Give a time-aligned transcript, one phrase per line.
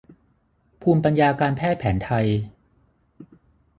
[0.81, 2.27] ภูมิปัญญาการแพทย์แผนไทย